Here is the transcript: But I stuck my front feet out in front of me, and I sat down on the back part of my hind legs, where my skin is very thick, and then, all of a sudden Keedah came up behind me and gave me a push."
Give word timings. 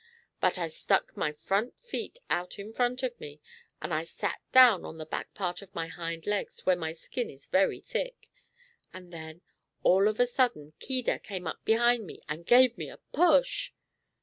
But 0.39 0.57
I 0.57 0.67
stuck 0.67 1.15
my 1.15 1.31
front 1.31 1.75
feet 1.77 2.17
out 2.27 2.57
in 2.57 2.73
front 2.73 3.03
of 3.03 3.19
me, 3.19 3.39
and 3.79 3.93
I 3.93 4.03
sat 4.03 4.41
down 4.51 4.83
on 4.83 4.97
the 4.97 5.05
back 5.05 5.35
part 5.35 5.61
of 5.61 5.75
my 5.75 5.85
hind 5.85 6.25
legs, 6.25 6.65
where 6.65 6.75
my 6.75 6.91
skin 6.91 7.29
is 7.29 7.45
very 7.45 7.81
thick, 7.81 8.27
and 8.91 9.13
then, 9.13 9.43
all 9.83 10.07
of 10.07 10.19
a 10.19 10.25
sudden 10.25 10.73
Keedah 10.79 11.19
came 11.19 11.45
up 11.45 11.63
behind 11.65 12.07
me 12.07 12.19
and 12.27 12.47
gave 12.47 12.79
me 12.79 12.89
a 12.89 12.97
push." 13.13 13.73